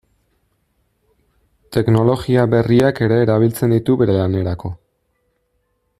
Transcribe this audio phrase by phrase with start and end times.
[1.77, 4.77] Teknologia berriak ere erabiltzen ditu bere lanerako.